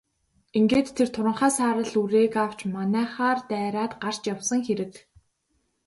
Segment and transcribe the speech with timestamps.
[0.57, 4.93] Ингээд тэр туранхай саарал үрээг авч манайхаар дайраад гарч явсан хэрэг.